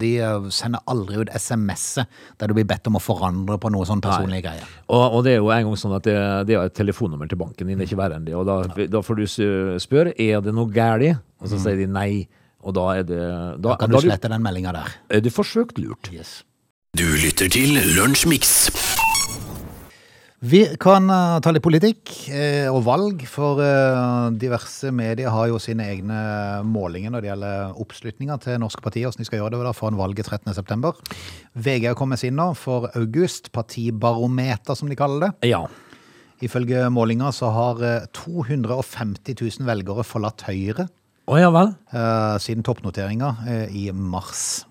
[0.00, 0.12] de
[0.54, 2.08] sender aldri ut SMS-er
[2.40, 4.74] der du blir bedt om å forandre på noe sånn personlige greier.
[4.88, 6.16] Og, og det er jo en gang sånn at det,
[6.48, 8.36] det er et telefonnummer til banken din, det er ikke verre enn det.
[8.38, 9.26] Og da, da får du
[9.82, 12.10] spørre er det noe galt, og så sier de nei.
[12.66, 13.18] Og da er det
[13.62, 14.88] Da, Da kan da du du- slette den meldinga der.
[15.10, 16.10] er du forsøkt lurt.
[16.96, 18.70] Du lytter til Lunsjmix.
[20.40, 25.58] Vi kan eh, ta litt politikk eh, og valg, for eh, diverse medier har jo
[25.58, 26.18] sine egne
[26.62, 29.98] målinger når det gjelder oppslutninga til norske partier, hvordan de skal gjøre det da foran
[29.98, 30.92] valget 13.9.
[31.58, 35.50] VG har kommet inn nå for august, partibarometer som de kaller det.
[35.50, 35.64] Ja.
[36.40, 40.86] Ifølge målinga så har eh, 250 000 velgere forlatt Høyre
[41.28, 41.74] Å ja vel?
[41.92, 44.64] eh, siden toppnoteringa eh, i mars.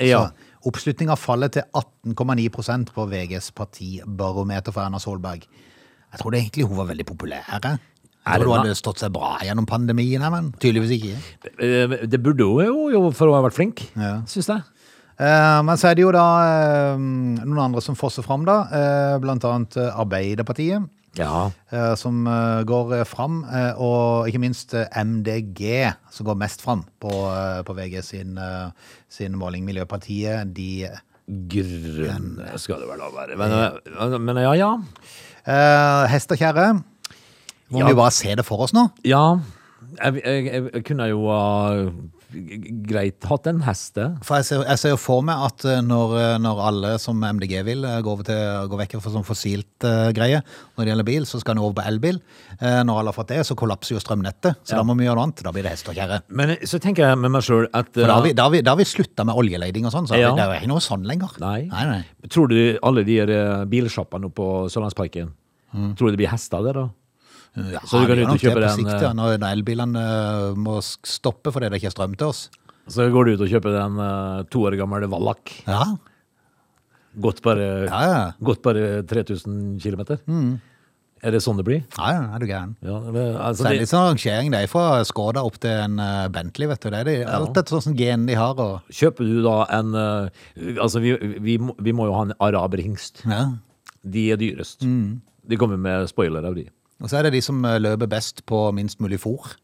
[0.00, 0.26] Ja.
[0.26, 5.42] Så Oppslutninga faller til 18,9% på VGs partibarometer for Erna Solberg.
[5.44, 7.44] Jeg trodde egentlig hun var veldig populær.
[7.52, 7.60] jeg.
[8.24, 11.18] Trodde hun hadde stått seg bra gjennom pandemien, men tydeligvis ikke.
[11.60, 14.22] Eh, Det burde hun jo, for hun har vært flink, Ja.
[14.24, 14.62] syns jeg.
[15.18, 19.18] Men så er det jo da noen andre som fosser fram, da.
[19.20, 20.88] Blant annet Arbeiderpartiet.
[21.18, 21.50] Ja.
[21.72, 23.42] eh, Som eh, går eh, fram,
[23.78, 27.12] og ikke minst MDG, som går mest fram på,
[27.66, 28.38] på VG sin,
[29.08, 29.64] sin måling.
[29.64, 30.88] Miljøpartiet, de
[31.24, 33.36] Grønne skal det vel da være.
[33.40, 34.72] Men, men ja, ja.
[35.48, 36.66] Eh, hest og kjerre.
[37.72, 37.88] Må Ja.
[37.88, 38.88] vi bare se det for oss nå?
[39.08, 39.38] Ja.
[40.02, 41.86] Jeg, jeg, jeg, jeg kunne jo ha
[42.88, 44.06] greit hatt en hest, det.
[44.26, 47.20] For jeg ser, jeg ser jo for meg at eh, når, eh, når alle som
[47.24, 51.26] MDG vil går, til, går vekk fra sånn fossilt uh, greie når det gjelder bil,
[51.28, 52.18] så skal en over på elbil.
[52.60, 54.58] Uh, når alle har fått det, så kollapser jo strømnettet.
[54.64, 54.80] Så Ja.
[54.80, 55.44] da må vi gjøre noe annet.
[55.46, 56.20] Da blir det hest og kjerre.
[56.28, 58.54] Men så tenker jeg med meg sjøl at For da har vi, eh, da har
[58.56, 60.34] vi, da har vi slutta med oljeleiding og sånn, så Ja.
[60.34, 61.38] det er jo ikke noe sånn lenger.
[61.40, 61.68] Nei.
[61.70, 62.28] nei, nei.
[62.28, 65.32] Tror du alle de eh, bilsjappene oppe på Sørlandsparken
[65.74, 66.88] Tror du det blir hester der, da?
[67.54, 69.38] Ja, Så du kan ut og nok det kjøpe på den, sikt, eh, ja, når
[69.38, 72.48] når elbilene eh, må stoppe fordi det ikke er strøm til oss.
[72.90, 75.54] Så går du ut og kjøper den eh, to år gamle Wallach.
[75.68, 75.94] Ja,
[77.14, 78.54] Gått bare, ja, ja.
[78.64, 80.00] bare 3000 km.
[81.22, 81.84] Er det sånn det blir?
[81.94, 82.72] ja, ja er du gæren.
[82.82, 82.96] Ja,
[83.38, 84.50] altså, det er litt sånn rangering.
[84.58, 86.02] Er fra Skoda opp til en
[86.34, 86.90] Bentley, vet du.
[86.90, 88.58] Det er det, alt etter sånn gen de har.
[88.58, 92.34] Og, kjøper du da en eh, Altså, vi, vi, må, vi må jo ha en
[92.42, 93.22] araberhingst.
[93.30, 93.46] ja.
[94.04, 94.82] De er dyrest.
[94.84, 95.22] Mm.
[95.48, 96.66] De kommer med spoiler av de.
[97.02, 99.54] Og så er det de som eh, løper best på minst mulig fôr.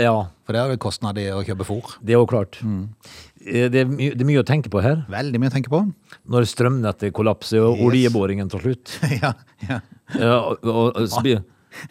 [0.00, 1.92] Ja, For det er jo kostnad i å kjøpe fôr.
[2.02, 2.56] det er jo klart.
[2.66, 2.88] Mm.
[3.46, 5.04] Eh, Det, er mye, det er mye å tenke på her.
[5.12, 5.82] Veldig mye å tenke på.
[6.26, 7.84] Når strømnettet kollapser og Yes.
[7.86, 8.96] oljeboringen tar slutt.
[9.22, 9.34] ja,
[9.68, 9.80] ja.
[10.18, 11.44] Ja, og, og, og,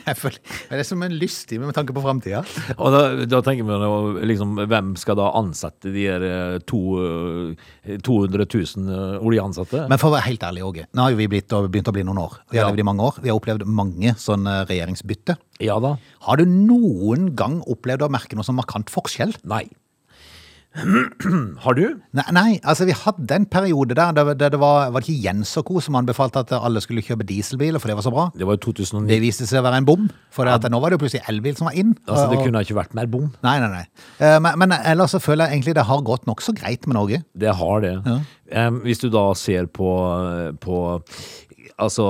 [0.08, 2.44] Jeg føler, det er som en lystig med tanke på framtida.
[2.78, 7.98] da, da tenker man jo liksom Hvem skal da ansette de her eh, to, eh,
[8.04, 9.86] 200 000 eh, oljeansatte?
[9.92, 10.88] Men for å være helt ærlig, Åge.
[10.96, 12.40] Nå har vi blitt, begynt å bli noen år.
[12.52, 12.72] Vi har Ja.
[12.72, 13.20] levd i mange år.
[13.24, 15.38] Vi har opplevd mange sånne regjeringsbytte.
[15.64, 15.96] Ja da.
[16.28, 19.36] Har du noen gang opplevd å merke noe sånn markant forskjell?
[19.44, 19.66] Nei.
[21.64, 21.84] Har du?
[22.18, 25.28] Nei, nei, altså vi hadde en periode der, der, der det var, var det ikke
[25.28, 25.80] Jens og co.
[25.84, 28.26] som anbefalte at alle skulle kjøpe dieselbiler, for det var så bra.
[28.34, 29.06] Det var jo 2009.
[29.12, 31.24] Det viste seg å være en bom, for det at nå var det jo plutselig
[31.30, 31.94] elbil som var inn.
[32.08, 33.30] Altså, det Og- kunne ikke vært mer bom.
[33.46, 33.86] Nei, nei, nei.
[34.20, 37.24] Eh, Men, men ellers så føler jeg egentlig det har gått nokså greit med Norge.
[37.38, 37.94] Det har det.
[38.06, 38.70] Ja.
[38.84, 39.88] hvis du da ser på,
[40.62, 40.82] på
[41.82, 42.06] altså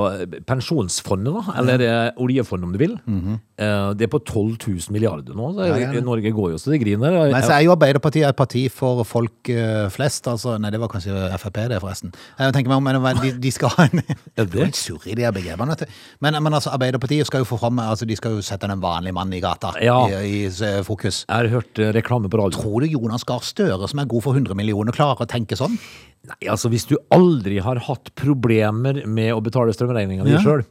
[0.47, 2.95] pensjonsfondet, da, eller eh, oljefondet om du vil.
[3.05, 5.51] eh, det er på 12 000 milliarder nå.
[5.57, 5.67] Det.
[5.69, 6.03] Ja, ja, ja.
[6.05, 7.17] Norge går jo så det griner.
[7.31, 10.27] Men så er jo Arbeiderpartiet et parti for folk eh, flest.
[10.31, 12.13] altså, Nei, det var kanskje Frp, det, forresten.
[12.39, 14.01] Jeg tenker meg om, men de, de skal ha en
[14.37, 14.59] Det det?
[14.61, 15.77] er litt surr i de begrepene.
[16.23, 19.13] Men, men altså, Arbeiderpartiet skal jo få fram altså, De skal jo sette en vanlig
[19.15, 20.39] mann i gata i, i
[20.85, 21.23] fokus.
[21.27, 22.59] Jeg har hørt eh, reklame på radio.
[22.63, 25.77] Tror du Jonas Gahr Støre, som er god for 100 millioner, klarer å tenke sånn?
[26.23, 30.39] Nei, altså Hvis du aldri har hatt problemer med å betale strømregninga di Ja.
[30.39, 30.63] sjøl,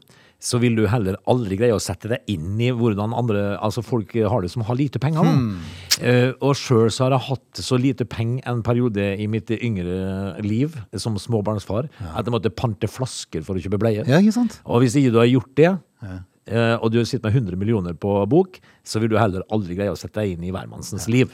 [0.42, 4.10] så vil du heller aldri greie å sette deg inn i hvordan andre altså folk
[4.16, 5.22] har det som har lite penger.
[5.22, 5.60] Hmm.
[6.00, 10.40] Eh, og sjøl så har jeg hatt så lite penger en periode i mitt yngre
[10.42, 11.86] liv som småbarnsfar
[12.16, 14.02] at jeg måtte pante flasker for å kjøpe bleie.
[14.08, 14.58] Ja, ikke sant?
[14.66, 15.70] Og hvis ikke du har gjort det,
[16.02, 16.18] eh,
[16.50, 19.98] og du sitter med 100 millioner på bok, så vil du heller aldri greie å
[19.98, 21.30] sette deg inn i hvermannsens liv.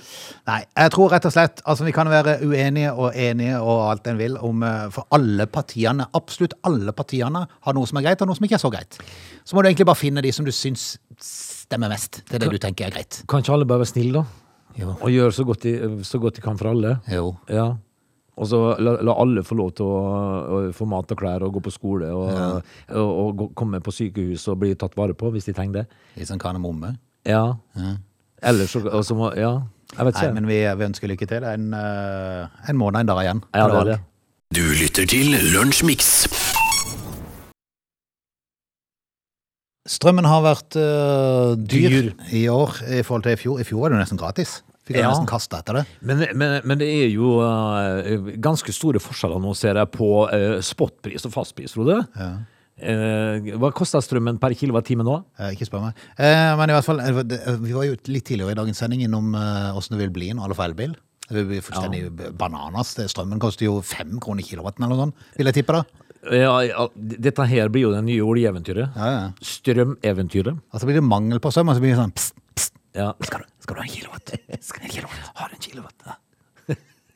[0.48, 4.10] Nei, jeg tror rett og slett Altså, vi kan være uenige og enige og alt
[4.10, 8.20] en vil om eh, For alle partiene, absolutt alle partiene, har noe som er greit,
[8.20, 9.00] og noe som ikke er så greit.
[9.48, 12.60] Så må du egentlig bare finne de som du syns stemmer mest til det du
[12.60, 13.22] tenker er greit.
[13.28, 14.44] Kan ikke alle bare være snille, da?
[14.78, 14.94] Jo.
[14.94, 15.74] Og gjøre så godt de,
[16.06, 16.98] så godt de kan for alle?
[17.10, 17.32] Jo.
[17.50, 17.72] Ja.
[18.38, 20.02] Og så la, la alle få lov til å,
[20.54, 22.28] å få mat og klær og gå på skole og,
[22.94, 26.02] og, og gå, komme på sykehus og bli tatt vare på hvis de trenger det.
[26.20, 26.94] Litt sånn kanemomme
[27.26, 27.58] Ja.
[28.38, 29.56] Ellers så, altså, må Ja,
[29.96, 31.42] jeg vet Nei, men vi, vi ønsker lykke til.
[31.42, 33.42] Det er en, eh, en måned, en dag igjen.
[33.56, 33.98] ja, det er det.
[34.54, 36.28] Du lytter til Lunsjmix.
[39.88, 42.08] Strømmen har vært uh, dyr, Dyr.
[42.36, 43.60] i år i forhold til i fjor.
[43.60, 44.58] I fjor var det jo nesten gratis.
[44.88, 45.10] Fikk Ja.
[45.12, 45.86] nesten kasta etter det.
[46.00, 50.60] Men, men, men det er jo uh, ganske store forskjeller nå, ser jeg, på uh,
[50.64, 52.00] spotpris og fastpris, Frode.
[52.78, 55.16] Eh, hva koster strømmen per kilowattime nå?
[55.40, 56.02] Eh, ikke spør meg.
[56.14, 57.00] Eh, men i hvert fall,
[57.64, 59.32] vi var jo litt tidligere i dagens sending innom
[59.74, 60.92] åssen det vil bli når alle får elbil.
[61.28, 62.94] Det vil bli fullstendig bananas.
[63.10, 65.82] Strømmen koster jo fem kroner kilowatten eller noe sånt, vil jeg tippe da.
[66.34, 68.94] Ja, ja, dette her blir jo det nye oljeeventyret.
[68.98, 69.26] Ja, ja.
[69.42, 70.58] Strømeventyret.
[70.74, 72.34] Altså blir det mangel på strøm, og så blir det sånn pst.
[72.98, 73.12] Ja.
[73.24, 74.32] Skal du, skal du ha en kilowatt?
[74.66, 75.28] Skal du ha en kilowatt?
[75.40, 76.08] Har du en kilowatt?
[76.08, 76.18] Ja.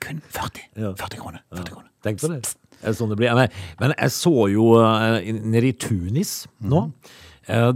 [0.03, 0.63] Kun 40.
[0.83, 0.93] Ja.
[0.99, 1.43] 40 kroner.
[1.55, 1.91] 40 kroner.
[2.03, 2.41] Tenk på det.
[2.83, 3.35] Det er sånn det blir.
[3.39, 6.87] Men, men jeg så jo eh, nede i Tunis nå.
[6.89, 7.21] Mm.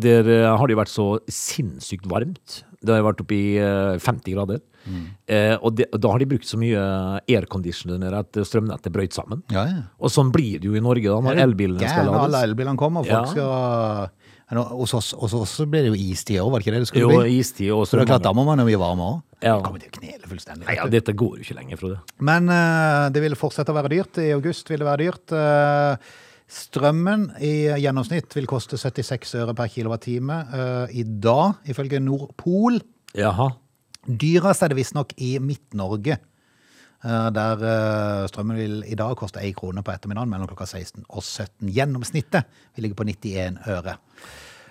[0.03, 2.61] Der eh, har det jo vært så sinnssykt varmt.
[2.83, 4.59] Det har vært oppe i eh, 50 grader.
[5.27, 6.83] Eh, og det, da har de brukt så mye
[7.27, 9.43] airconditioner at strømnettet brøyt sammen.
[9.55, 9.81] Ja, ja.
[9.99, 12.27] Og sånn blir det jo i Norge da, når elbilene skal lades.
[12.29, 13.35] alle elbilene kommer, og folk Ja.
[13.35, 14.11] skal...
[14.47, 16.89] Hos oss, hos oss så blir det jo istid òg, var det ikke det det
[16.93, 17.39] skulle Jo, bli?
[17.41, 19.17] istid også, Så det er klart, da må man jo bli varm òg.
[19.41, 19.57] Ja.
[19.57, 20.69] Det kommer til å knele fullstendig.
[20.69, 21.99] Nei, ja, dette går jo ikke lenger, Frode.
[22.23, 24.21] Men uh, det vil fortsette å være dyrt.
[24.23, 25.35] I august vil det være dyrt.
[25.35, 32.79] Uh, strømmen i gjennomsnitt vil koste 76 øre per kilowattime uh, i dag, ifølge Nordpol.
[33.19, 33.51] Jaha.
[34.07, 36.21] Dyrest er det visstnok i Midt-Norge,
[37.37, 41.23] der eh, strømmen vil i dag koste 1 krone på ettermiddagen mellom klokka 16 og
[41.23, 41.71] 17.
[41.77, 42.45] Gjennomsnittet
[42.77, 43.97] vil ligge på 91 øre.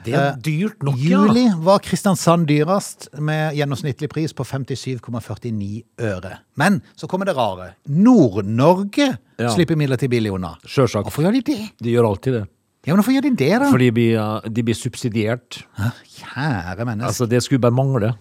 [0.06, 1.18] Det er dyrt nok, ja.
[1.24, 6.36] Juli var Kristiansand dyrest, med gjennomsnittlig pris på 57,49 øre.
[6.62, 7.72] Men så kommer det rare.
[7.90, 9.08] Nord-Norge
[9.40, 9.50] Ja.
[9.56, 10.54] slipper imidlertid billig unna.
[10.68, 11.08] Sjølsagt.
[11.10, 11.70] Hvorfor gjør de det?
[11.82, 12.44] De gjør alltid det.
[12.86, 13.72] Ja, men Hvorfor gjør de det, da?
[13.72, 15.64] Fordi de blir, de blir subsidiert.
[15.80, 15.90] Hæ?
[16.20, 17.08] Kjære menneske.
[17.10, 18.14] Altså, det skulle bare mangle.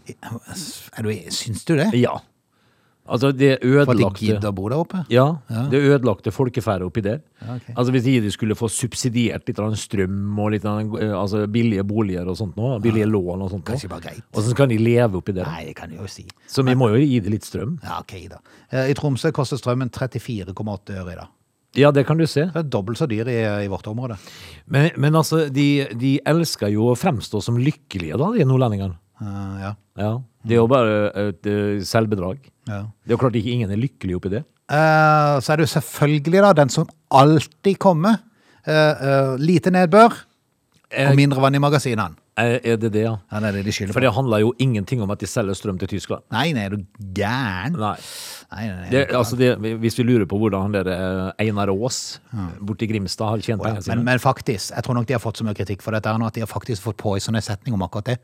[1.31, 1.90] Syns du det?
[2.00, 2.16] Ja.
[3.04, 5.02] Altså, det ødelagte, For de gidder å bo der oppe?
[5.12, 5.26] Ja,
[5.68, 7.18] det ødelagte folkeferdet oppi der.
[7.42, 7.74] Ja, okay.
[7.76, 12.38] Altså Hvis de skulle få subsidiert litt strøm og litt eh, altså, billige boliger og
[12.40, 14.24] sånt nå, billige lån og sånt Kanskje bare greit.
[14.32, 15.44] og så kan de leve oppi der.
[15.44, 16.24] Nei, det kan jeg jo si.
[16.48, 17.76] Så vi må jo gi det litt strøm.
[17.84, 18.40] Ja, ok da.
[18.72, 21.28] Eh, I Tromsø koster strømmen 34,8 øre i dag.
[21.74, 22.46] Ja, det kan du se.
[22.54, 24.16] Det er dobbelt så dyr i, i vårt område.
[24.70, 28.94] Men, men altså, de, de elsker jo å fremstå som lykkelige, da, de nordlendingene.
[29.24, 29.72] Eh, ja.
[30.00, 30.10] Ja.
[30.44, 32.42] Det er jo bare et eh, selvbedrag.
[32.68, 32.84] ja.
[33.04, 34.44] Det er jo klart ikke ingen er lykkelig oppi det.
[34.64, 38.22] Uh, så er det jo selvfølgelig da den som alltid kommer.
[38.64, 40.14] Uh, eh, lite nedbør
[40.94, 42.16] og mindre vann i magasinene.
[42.34, 43.12] Er, det det, ja?
[43.30, 45.88] Ja, det det de For det handler jo ingenting om at de selger strøm til
[45.88, 46.24] Tyskland.
[46.34, 46.82] Nei, nei, er du
[47.14, 47.76] gæren?
[47.78, 47.94] Nei.
[48.50, 48.88] Nei, nei.
[48.90, 52.20] Det, altså hvis vi lurer på hvordan han der eh, Einar Aas
[52.58, 53.68] borti Grimstad har tjent Å, ja.
[53.68, 55.94] pengene sine men, men faktisk, jeg tror nok de har fått så mye kritikk for
[55.94, 58.18] dette nå, at de har faktisk fått på i sånne setning om akkurat det.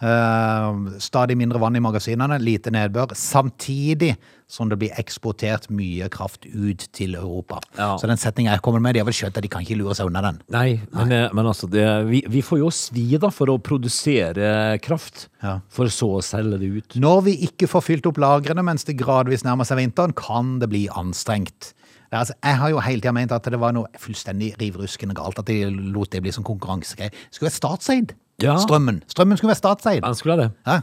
[0.00, 4.14] Eh, stadig mindre vann i magasinene, lite nedbør, samtidig
[4.50, 7.60] som det blir eksportert mye kraft ut til Europa.
[7.76, 7.92] Ja.
[8.00, 9.94] Så den setningen jeg kommer med, de har vel skjønt at de kan ikke lure
[9.94, 10.40] seg unna den.
[10.50, 14.78] Nei, men, eh, men altså det, vi, vi får jo svi da for å produsere
[14.82, 15.58] kraft, Ja.
[15.68, 16.96] for så å selge det ut.
[16.96, 20.70] Når vi ikke får fylt opp lagrene mens det gradvis nærmer seg vinteren, kan det
[20.72, 21.74] bli anstrengt.
[22.10, 25.46] Altså, jeg har jo hele tida ment at det var noe fullstendig rivruskende galt at
[25.46, 27.12] de lot det bli som konkurransegreie.
[27.30, 28.14] Skulle vært statseid.
[28.44, 28.56] Ja.
[28.62, 29.02] Strømmen.
[29.10, 30.02] Strømmen skulle være statseid.
[30.06, 30.50] Han skulle ha det.
[30.66, 30.80] Ja.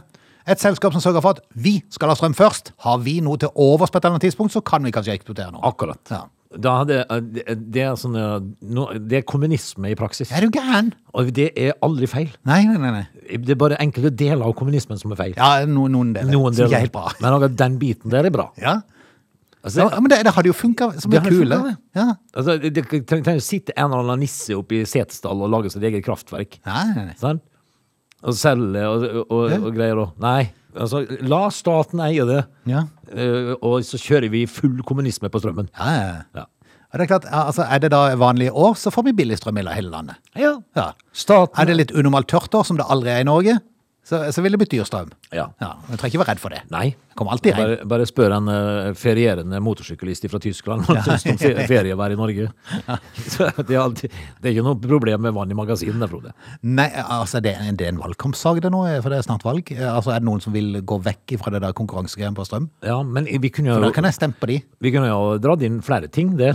[0.48, 2.72] Et selskap som sørger for at vi skal ha strøm først.
[2.86, 5.52] Har vi noe til overs på et eller annet tidspunkt, så kan vi kanskje eksportere
[5.52, 5.64] noe.
[5.68, 6.00] Akkurat.
[6.12, 6.24] Ja.
[6.48, 8.36] Da hadde, eh, det, er sånn, eh,
[8.72, 10.30] no, det er kommunisme i praksis.
[10.32, 10.94] Er du gæren?
[11.12, 12.30] Og det er aldri feil.
[12.48, 12.92] Nei, nei, nei.
[13.02, 13.40] nei.
[13.44, 15.34] Det er bare enkelte deler av kommunismen som er feil.
[15.36, 16.32] Ja, noen, noen deler.
[16.32, 16.78] Noen som ikke deler.
[16.78, 17.12] er helt bra.
[17.20, 18.48] Men den biten der er bra.
[18.56, 18.78] Ja,
[19.68, 21.58] Altså, ja men det, det hadde jo funka som en kule.
[21.96, 22.08] Ja.
[22.34, 25.84] altså, det, trenger ikke sitte en eller annen nisse oppe i Setesdal og lage sitt
[25.86, 26.58] eget kraftverk.
[26.66, 27.16] Nei, nei, nei.
[27.20, 27.44] Sant?
[28.26, 29.58] Og selge og, og, Ja.
[29.62, 30.50] og greier og Nei.
[30.78, 32.84] Altså, la staten eie det, Ja.
[33.10, 35.70] uh, og så kjører vi full kommunisme på strømmen.
[35.78, 36.16] Ja, ja.
[36.36, 36.44] Ja.
[36.88, 39.58] Og det er klart, altså, er det da vanlige år, så får vi billig strøm
[39.60, 40.16] i hele landet.
[40.36, 40.54] Ja.
[40.76, 40.92] Ja.
[41.12, 43.58] Staten Er det litt unormalt tørt år, som det aldri er i Norge,
[44.08, 45.10] så, så vil det bety dyr strøm.
[45.34, 45.50] Ja.
[45.60, 46.62] Ja, Du trenger ikke være redd for det.
[46.72, 46.86] Nei.
[46.96, 47.64] Det kommer alltid regn.
[47.74, 52.14] Bare, bare spør en uh, ferierende motorsyklist fra Tyskland hva han syns om fe- ferievær
[52.14, 52.46] i Norge.
[53.34, 56.32] Så det, er alltid, det er ikke noe problem med vann i magasinene, Frode.
[56.62, 59.72] Nei, altså det er, det er en valgkampsak det nå, for det er snart valg.
[59.76, 62.70] Altså Er det noen som vil gå vekk fra det der konkurransegreiene på strøm?
[62.86, 63.78] Ja, men vi kunne jo...
[63.80, 64.60] For Da kan jeg stemme på de.
[64.86, 66.54] vi kunne jo dratt inn flere ting, det.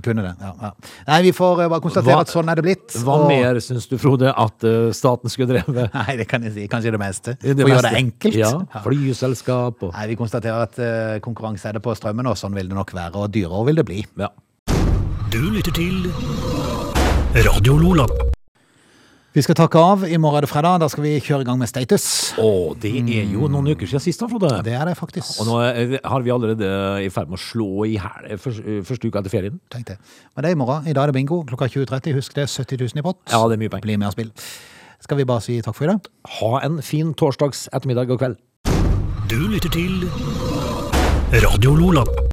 [0.00, 0.70] Kunne det, ja, ja.
[1.06, 2.94] Nei, vi får eh, bare konstatere Hva- at sånn er det blitt.
[3.04, 5.92] Hva og- mer syns du, Frode, at uh, staten skulle drevet?
[5.98, 6.64] Nei, det kan jeg si.
[6.72, 7.36] Kanskje det meste.
[7.42, 8.34] Det For å gjøre det enkelt.
[8.40, 8.80] Ja, Ja.
[8.86, 12.68] flyselskap og Nei, Vi konstaterer at uh, konkurranse er det på strømmen, og sånn vil
[12.72, 13.14] det nok være.
[13.20, 14.00] Og dyrere vil det bli.
[14.18, 14.32] ja.
[15.32, 16.08] Du lytter til
[17.44, 18.31] Radio Lola.
[19.32, 20.02] Vi skal takke av.
[20.04, 20.82] I morgen er det fredag.
[20.82, 22.04] Da skal vi kjøre i gang med Status.
[22.36, 24.50] Å, det er jo noen uker siden sist, da, Frode.
[24.66, 25.38] Det er det faktisk.
[25.40, 26.68] Og nå er, har vi allerede
[27.00, 29.56] i ferd med å slå i hæl første, første uka etter ferien.
[29.72, 29.96] Tenk det.
[30.34, 30.84] Men det er i morgen.
[30.84, 32.18] I dag er det bingo klokka 20.30.
[32.18, 33.22] Husk det, 70 000 i pott.
[33.32, 33.88] Ja, det er mye penger.
[33.88, 34.34] Bli med og spill.
[35.02, 36.12] Skal vi bare si takk for i dag?
[36.36, 38.36] Ha en fin torsdags ettermiddag og kveld.
[39.32, 40.04] Du lytter til
[41.40, 42.31] Radio Lola.